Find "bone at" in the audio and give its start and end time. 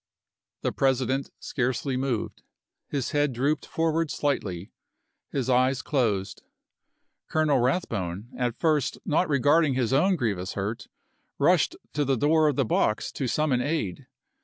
7.87-8.57